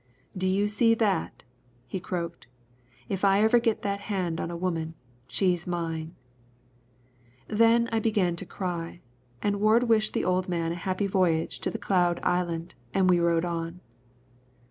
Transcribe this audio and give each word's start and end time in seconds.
"Do 0.35 0.47
you 0.47 0.67
see 0.67 0.95
that?" 0.95 1.43
he 1.85 1.99
croaked. 1.99 2.47
"If 3.07 3.23
I 3.23 3.43
ever 3.43 3.59
get 3.59 3.83
that 3.83 3.99
hand 4.09 4.41
on 4.41 4.49
a 4.49 4.57
woman, 4.57 4.95
she's 5.27 5.67
mine." 5.67 6.15
Then 7.47 7.87
I 7.91 7.99
began 7.99 8.35
to 8.37 8.45
cry, 8.47 9.01
and 9.43 9.61
Ward 9.61 9.83
wished 9.83 10.13
the 10.13 10.25
old 10.25 10.49
man 10.49 10.71
a 10.71 10.85
happy 10.89 11.05
voyage 11.05 11.59
to 11.59 11.69
the 11.69 11.77
cloud 11.77 12.19
island, 12.23 12.73
and 12.95 13.11
we 13.11 13.19
rode 13.19 13.45
on. 13.45 13.79